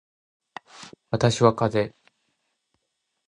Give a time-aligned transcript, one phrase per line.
[1.11, 1.93] 私はかぜ